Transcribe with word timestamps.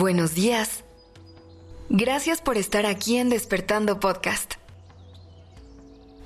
Buenos 0.00 0.34
días. 0.34 0.82
Gracias 1.90 2.40
por 2.40 2.56
estar 2.56 2.86
aquí 2.86 3.18
en 3.18 3.28
Despertando 3.28 4.00
Podcast. 4.00 4.54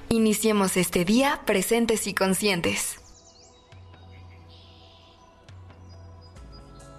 Iniciemos 0.09 0.77
este 0.77 1.05
día 1.05 1.41
presentes 1.45 2.07
y 2.07 2.15
conscientes. 2.15 3.01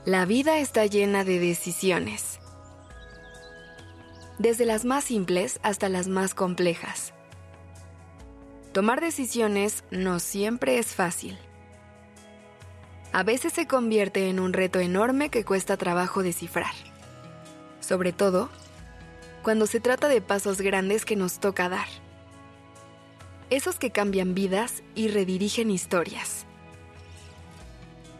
La 0.03 0.25
vida 0.25 0.57
está 0.57 0.85
llena 0.85 1.23
de 1.23 1.39
decisiones, 1.39 2.41
desde 4.37 4.65
las 4.65 4.83
más 4.83 5.05
simples 5.05 5.61
hasta 5.63 5.87
las 5.87 6.09
más 6.09 6.33
complejas. 6.33 7.13
Tomar 8.73 8.99
decisiones 8.99 9.85
no 9.91 10.19
siempre 10.19 10.77
es 10.77 10.87
fácil 10.87 11.39
a 13.15 13.23
veces 13.23 13.53
se 13.53 13.65
convierte 13.65 14.27
en 14.27 14.41
un 14.41 14.51
reto 14.51 14.81
enorme 14.81 15.29
que 15.29 15.45
cuesta 15.45 15.77
trabajo 15.77 16.21
descifrar. 16.21 16.73
Sobre 17.79 18.11
todo, 18.11 18.49
cuando 19.41 19.67
se 19.67 19.79
trata 19.79 20.09
de 20.09 20.19
pasos 20.19 20.59
grandes 20.59 21.05
que 21.05 21.15
nos 21.15 21.39
toca 21.39 21.69
dar. 21.69 21.87
Esos 23.49 23.79
que 23.79 23.89
cambian 23.89 24.35
vidas 24.35 24.83
y 24.95 25.07
redirigen 25.07 25.71
historias. 25.71 26.45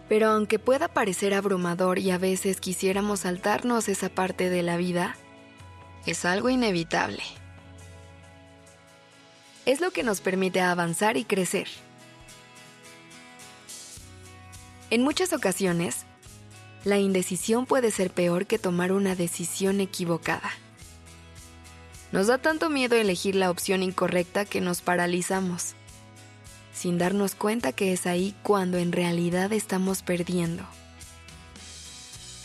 Pero 0.07 0.29
aunque 0.29 0.59
pueda 0.59 0.87
parecer 0.87 1.33
abrumador 1.33 1.99
y 1.99 2.11
a 2.11 2.17
veces 2.17 2.61
quisiéramos 2.61 3.19
saltarnos 3.19 3.89
esa 3.89 4.07
parte 4.07 4.49
de 4.49 4.63
la 4.63 4.77
vida, 4.77 5.17
es 6.05 6.23
algo 6.23 6.47
inevitable. 6.47 7.23
Es 9.65 9.81
lo 9.81 9.91
que 9.91 10.03
nos 10.03 10.21
permite 10.21 10.61
avanzar 10.61 11.17
y 11.17 11.25
crecer. 11.25 11.67
En 14.95 15.01
muchas 15.01 15.33
ocasiones, 15.33 16.05
la 16.85 16.99
indecisión 16.99 17.65
puede 17.65 17.91
ser 17.91 18.11
peor 18.11 18.45
que 18.45 18.57
tomar 18.57 18.93
una 18.93 19.13
decisión 19.13 19.81
equivocada. 19.81 20.49
Nos 22.13 22.27
da 22.27 22.37
tanto 22.37 22.69
miedo 22.69 22.95
elegir 22.95 23.35
la 23.35 23.51
opción 23.51 23.83
incorrecta 23.83 24.45
que 24.45 24.61
nos 24.61 24.81
paralizamos, 24.81 25.73
sin 26.73 26.97
darnos 26.97 27.35
cuenta 27.35 27.73
que 27.73 27.91
es 27.91 28.07
ahí 28.07 28.33
cuando 28.41 28.77
en 28.77 28.93
realidad 28.93 29.51
estamos 29.51 30.01
perdiendo. 30.01 30.63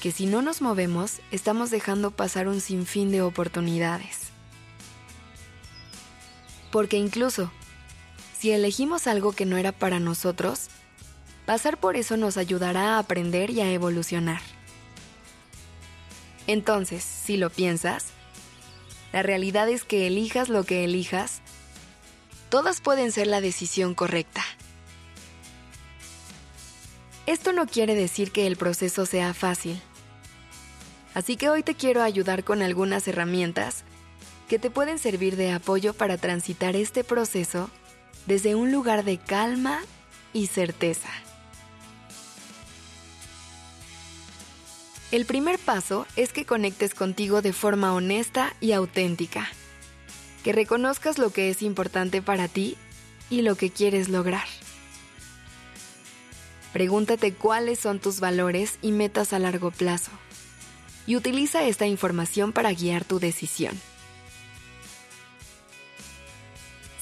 Que 0.03 0.11
si 0.11 0.27
no 0.27 0.43
nos 0.43 0.61
movemos, 0.61 1.21
estamos 1.31 1.71
dejando 1.71 2.11
pasar 2.11 2.49
un 2.49 2.61
sinfín 2.61 3.13
de 3.13 3.23
oportunidades. 3.23 4.31
Porque 6.73 6.97
incluso, 6.97 7.53
si 8.37 8.51
elegimos 8.51 9.07
algo 9.07 9.31
que 9.31 9.47
no 9.47 9.57
era 9.57 9.71
para 9.71 10.01
nosotros, 10.01 10.69
Pasar 11.47 11.79
por 11.79 11.97
eso 11.97 12.17
nos 12.17 12.37
ayudará 12.37 12.95
a 12.95 12.99
aprender 12.99 13.51
y 13.51 13.61
a 13.61 13.71
evolucionar. 13.73 14.41
Entonces, 16.47 17.05
si 17.05 17.37
lo 17.37 17.51
piensas, 17.51 18.07
la 19.13 19.23
realidad 19.23 19.69
es 19.69 19.85
que 19.85 20.07
elijas 20.07 20.49
lo 20.49 20.65
que 20.65 20.85
elijas, 20.85 21.41
todas 22.49 22.81
pueden 22.81 23.13
ser 23.13 23.27
la 23.27 23.41
decisión 23.41 23.95
correcta. 23.95 24.43
Esto 27.27 27.53
no 27.53 27.67
quiere 27.67 27.95
decir 27.95 28.33
que 28.33 28.47
el 28.47 28.57
proceso 28.57 29.07
sea 29.07 29.35
fácil. 29.35 29.81
Así 31.15 31.37
que 31.37 31.49
hoy 31.49 31.63
te 31.63 31.75
quiero 31.75 32.03
ayudar 32.03 32.45
con 32.45 32.63
algunas 32.63 33.07
herramientas 33.09 33.85
que 34.49 34.59
te 34.59 34.71
pueden 34.71 34.99
servir 34.99 35.37
de 35.37 35.53
apoyo 35.53 35.95
para 35.95 36.19
transitar 36.19 36.75
este 36.75 37.05
proceso 37.05 37.71
desde 38.27 38.57
un 38.57 38.73
lugar 38.73 39.05
de 39.05 39.19
calma 39.19 39.81
y 40.33 40.49
certeza. 40.49 41.09
El 45.13 45.27
primer 45.27 45.59
paso 45.59 46.07
es 46.15 46.33
que 46.33 46.45
conectes 46.45 46.95
contigo 46.95 47.43
de 47.43 47.53
forma 47.53 47.95
honesta 47.95 48.55
y 48.61 48.71
auténtica, 48.71 49.49
que 50.45 50.53
reconozcas 50.53 51.19
lo 51.19 51.31
que 51.31 51.51
es 51.51 51.63
importante 51.63 52.23
para 52.23 52.47
ti 52.47 52.77
y 53.29 53.43
lo 53.43 53.57
que 53.57 53.71
quieres 53.71 54.09
lograr. 54.09 54.47
Pregúntate 56.73 57.35
cuáles 57.35 57.81
son 57.81 57.99
tus 57.99 58.21
valores 58.21 58.79
y 58.83 58.93
metas 58.93 59.33
a 59.33 59.41
largo 59.41 59.73
plazo 59.73 60.13
y 61.09 61.17
utiliza 61.17 61.65
esta 61.65 61.89
información 61.89 62.53
para 62.53 62.73
guiar 62.73 63.05
tu 63.05 63.19
decisión. 63.19 63.77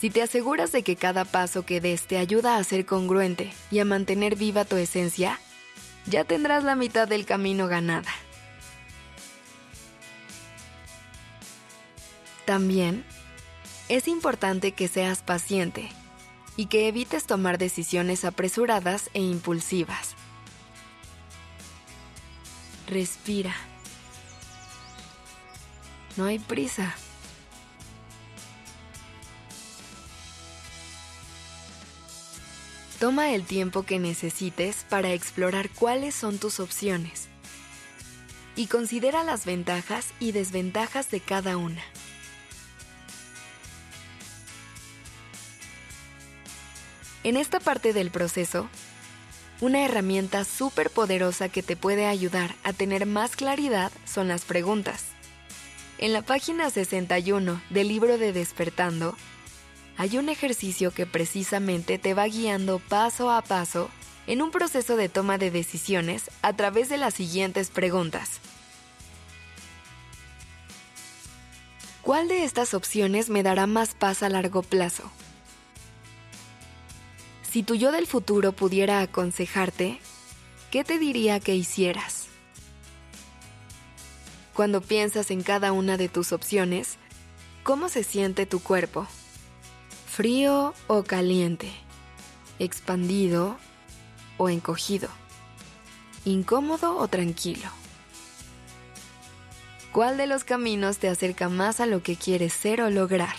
Si 0.00 0.08
te 0.08 0.22
aseguras 0.22 0.72
de 0.72 0.82
que 0.82 0.96
cada 0.96 1.26
paso 1.26 1.66
que 1.66 1.82
des 1.82 2.06
te 2.06 2.16
ayuda 2.16 2.56
a 2.56 2.64
ser 2.64 2.86
congruente 2.86 3.52
y 3.70 3.80
a 3.80 3.84
mantener 3.84 4.36
viva 4.36 4.64
tu 4.64 4.76
esencia, 4.76 5.38
ya 6.06 6.25
tendrás 6.25 6.64
la 6.64 6.75
mitad 6.75 7.09
del 7.09 7.26
camino 7.26 7.66
ganada. 7.69 8.10
También 12.44 13.04
es 13.88 14.08
importante 14.08 14.72
que 14.72 14.88
seas 14.88 15.22
paciente 15.22 15.91
y 16.56 16.66
que 16.66 16.88
evites 16.88 17.26
tomar 17.26 17.58
decisiones 17.58 18.25
apresuradas 18.25 19.10
e 19.14 19.20
impulsivas. 19.20 20.14
Respira. 22.87 23.54
No 26.16 26.25
hay 26.25 26.38
prisa. 26.38 26.97
Toma 32.98 33.32
el 33.32 33.44
tiempo 33.44 33.84
que 33.84 34.00
necesites 34.00 34.84
para 34.88 35.12
explorar 35.12 35.70
cuáles 35.70 36.16
son 36.16 36.38
tus 36.38 36.59
opciones 36.59 37.28
y 38.56 38.66
considera 38.66 39.22
las 39.22 39.44
ventajas 39.44 40.06
y 40.19 40.32
desventajas 40.32 41.08
de 41.08 41.20
cada 41.20 41.56
una. 41.56 41.81
En 47.22 47.37
esta 47.37 47.60
parte 47.60 47.92
del 47.92 48.10
proceso, 48.10 48.69
una 49.60 49.84
herramienta 49.84 50.44
súper 50.44 50.91
poderosa 50.91 51.48
que 51.48 51.62
te 51.62 51.76
puede 51.76 52.06
ayudar 52.06 52.56
a 52.64 52.72
tener 52.72 53.06
más 53.06 53.37
claridad 53.37 53.92
son 54.06 54.26
las 54.26 54.44
preguntas. 54.44 55.04
En 55.98 56.12
la 56.12 56.22
página 56.22 56.69
61 56.70 57.60
del 57.70 57.88
libro 57.88 58.19
de 58.19 58.32
Despertando, 58.32 59.16
hay 59.98 60.16
un 60.16 60.28
ejercicio 60.28 60.92
que 60.92 61.06
precisamente 61.06 61.98
te 61.98 62.14
va 62.14 62.25
guiando 62.26 62.78
paso 62.78 63.32
a 63.32 63.42
paso 63.42 63.91
en 64.28 64.42
un 64.42 64.53
proceso 64.53 64.97
de 64.97 65.09
toma 65.09 65.38
de 65.38 65.50
decisiones 65.50 66.31
a 66.41 66.53
través 66.53 66.88
de 66.88 66.98
las 66.98 67.14
siguientes 67.14 67.70
preguntas. 67.70 68.38
¿Cuál 72.03 72.28
de 72.28 72.44
estas 72.44 72.75
opciones 72.75 73.28
me 73.28 73.42
dará 73.42 73.66
más 73.66 73.94
paz 73.94 74.22
a 74.22 74.28
largo 74.28 74.62
plazo? 74.62 75.10
Si 77.50 77.64
tu 77.64 77.75
yo 77.75 77.91
del 77.91 78.06
futuro 78.06 78.53
pudiera 78.53 79.00
aconsejarte, 79.00 79.98
¿qué 80.70 80.84
te 80.84 80.98
diría 80.98 81.41
que 81.41 81.56
hicieras? 81.56 82.28
Cuando 84.54 84.81
piensas 84.81 85.32
en 85.32 85.42
cada 85.42 85.72
una 85.72 85.97
de 85.97 86.08
tus 86.08 86.32
opciones, 86.32 86.98
¿cómo 87.64 87.88
se 87.88 88.04
siente 88.04 88.47
tu 88.47 88.60
cuerpo? 88.60 89.08
Frío 90.18 90.74
o 90.88 91.04
caliente, 91.04 91.70
expandido 92.58 93.56
o 94.36 94.48
encogido, 94.48 95.08
incómodo 96.24 96.96
o 96.96 97.06
tranquilo. 97.06 97.68
¿Cuál 99.92 100.16
de 100.16 100.26
los 100.26 100.42
caminos 100.42 100.98
te 100.98 101.08
acerca 101.08 101.48
más 101.48 101.78
a 101.78 101.86
lo 101.86 102.02
que 102.02 102.16
quieres 102.16 102.52
ser 102.52 102.82
o 102.82 102.90
lograr? 102.90 103.37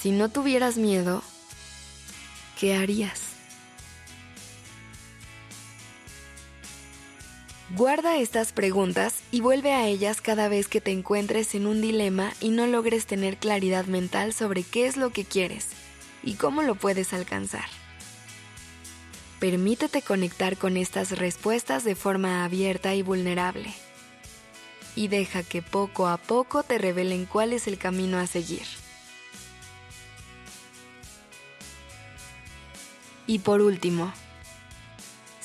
Si 0.00 0.12
no 0.12 0.28
tuvieras 0.28 0.76
miedo, 0.76 1.24
¿qué 2.60 2.76
harías? 2.76 3.31
Guarda 7.82 8.16
estas 8.18 8.52
preguntas 8.52 9.24
y 9.32 9.40
vuelve 9.40 9.72
a 9.72 9.88
ellas 9.88 10.20
cada 10.20 10.46
vez 10.46 10.68
que 10.68 10.80
te 10.80 10.92
encuentres 10.92 11.52
en 11.56 11.66
un 11.66 11.80
dilema 11.80 12.32
y 12.40 12.50
no 12.50 12.68
logres 12.68 13.06
tener 13.06 13.38
claridad 13.38 13.86
mental 13.86 14.32
sobre 14.32 14.62
qué 14.62 14.86
es 14.86 14.96
lo 14.96 15.10
que 15.10 15.24
quieres 15.24 15.66
y 16.22 16.34
cómo 16.34 16.62
lo 16.62 16.76
puedes 16.76 17.12
alcanzar. 17.12 17.64
Permítete 19.40 20.00
conectar 20.00 20.56
con 20.56 20.76
estas 20.76 21.18
respuestas 21.18 21.82
de 21.82 21.96
forma 21.96 22.44
abierta 22.44 22.94
y 22.94 23.02
vulnerable. 23.02 23.74
Y 24.94 25.08
deja 25.08 25.42
que 25.42 25.60
poco 25.60 26.06
a 26.06 26.18
poco 26.18 26.62
te 26.62 26.78
revelen 26.78 27.26
cuál 27.26 27.52
es 27.52 27.66
el 27.66 27.78
camino 27.78 28.16
a 28.18 28.28
seguir. 28.28 28.62
Y 33.26 33.40
por 33.40 33.60
último, 33.60 34.12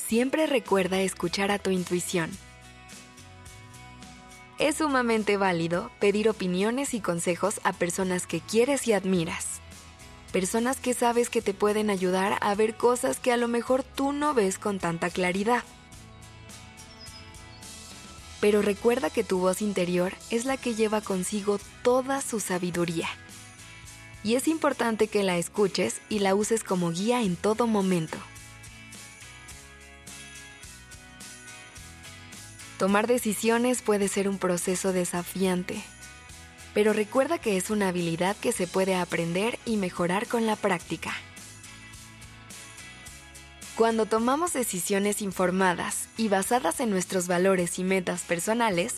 siempre 0.07 0.48
recuerda 0.48 1.01
escuchar 1.01 1.51
a 1.51 1.59
tu 1.59 1.69
intuición. 1.69 2.31
Es 4.57 4.77
sumamente 4.77 5.38
válido 5.38 5.92
pedir 6.00 6.30
opiniones 6.30 6.94
y 6.94 7.01
consejos 7.01 7.59
a 7.63 7.74
personas 7.74 8.25
que 8.25 8.39
quieres 8.39 8.88
y 8.88 8.94
admiras. 8.94 9.62
Personas 10.31 10.77
que 10.77 10.94
sabes 10.94 11.30
que 11.30 11.42
te 11.42 11.54
pueden 11.54 11.89
ayudar 11.89 12.38
a 12.42 12.56
ver 12.56 12.75
cosas 12.75 13.19
que 13.19 13.31
a 13.31 13.38
lo 13.38 13.48
mejor 13.48 13.83
tú 13.83 14.13
no 14.13 14.33
ves 14.33 14.57
con 14.57 14.80
tanta 14.80 15.09
claridad. 15.09 15.63
pero 18.39 18.62
recuerda 18.62 19.09
que 19.09 19.24
tu 19.24 19.39
voz 19.39 19.62
interior 19.62 20.13
es 20.30 20.45
la 20.45 20.57
que 20.57 20.75
lleva 20.75 21.01
consigo 21.01 21.59
toda 21.81 22.21
su 22.21 22.39
sabiduría. 22.39 23.07
Y 24.24 24.36
es 24.36 24.48
importante 24.48 25.07
que 25.07 25.24
la 25.24 25.38
escuches 25.38 26.01
y 26.09 26.19
la 26.19 26.36
uses 26.36 26.63
como 26.63 26.92
guía 26.92 27.21
en 27.24 27.36
todo 27.36 27.68
momento. 27.68 28.18
Tomar 32.78 33.08
decisiones 33.08 33.82
puede 33.82 34.08
ser 34.08 34.30
un 34.30 34.38
proceso 34.38 34.94
desafiante, 34.94 35.84
pero 36.76 36.94
recuerda 36.94 37.40
que 37.40 37.58
es 37.58 37.72
una 37.72 37.88
habilidad 37.88 38.38
que 38.38 38.52
se 38.52 38.68
puede 38.68 38.94
aprender 38.94 39.58
y 39.66 39.78
mejorar 39.78 40.28
con 40.28 40.46
la 40.46 40.56
práctica. 40.56 41.12
Cuando 43.76 44.06
tomamos 44.06 44.54
decisiones 44.54 45.24
informadas 45.24 46.08
y 46.18 46.28
basadas 46.28 46.80
en 46.80 46.92
nuestros 46.92 47.28
valores 47.28 47.80
y 47.80 47.84
metas 47.84 48.22
personales, 48.22 48.96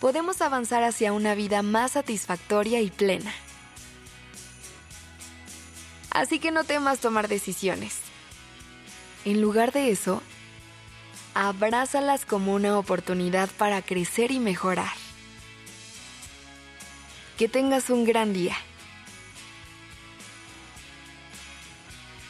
podemos 0.00 0.40
avanzar 0.40 0.84
hacia 0.84 1.12
una 1.12 1.34
vida 1.34 1.62
más 1.62 1.92
satisfactoria 1.92 2.80
y 2.80 2.90
plena. 2.90 3.32
Así 6.10 6.38
que 6.38 6.52
no 6.52 6.62
temas 6.62 7.00
tomar 7.00 7.26
decisiones. 7.26 7.98
En 9.24 9.40
lugar 9.40 9.72
de 9.72 9.90
eso, 9.90 10.22
abrázalas 11.36 12.24
como 12.24 12.54
una 12.54 12.78
oportunidad 12.78 13.50
para 13.58 13.82
crecer 13.82 14.30
y 14.30 14.40
mejorar. 14.40 14.92
Que 17.36 17.46
tengas 17.46 17.90
un 17.90 18.06
gran 18.06 18.32
día. 18.32 18.56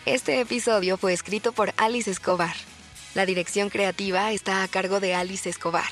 Este 0.06 0.41
episodio 0.41 0.97
fue 0.97 1.12
escrito 1.12 1.53
por 1.53 1.73
Alice 1.76 2.11
Escobar. 2.11 2.56
La 3.14 3.26
dirección 3.26 3.70
creativa 3.70 4.32
está 4.32 4.64
a 4.64 4.69
cargo 4.69 4.99
de 4.99 5.14
Alice 5.14 5.49
Escobar 5.49 5.88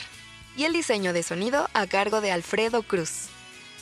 y 0.56 0.64
el 0.64 0.72
diseño 0.72 1.12
de 1.12 1.22
sonido 1.22 1.68
a 1.72 1.86
cargo 1.86 2.20
de 2.20 2.32
Alfredo 2.32 2.82
Cruz. 2.82 3.28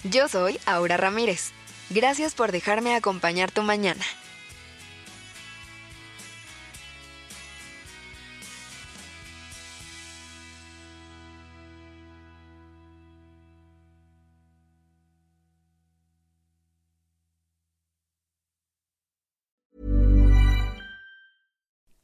Yo 0.05 0.28
soy 0.28 0.61
Aura 0.67 0.99
Ramírez. 0.99 1.52
Gracias 1.88 2.35
por 2.35 2.52
dejarme 2.52 2.94
acompañar 2.94 3.50
tu 3.50 3.62
mañana. 3.62 4.05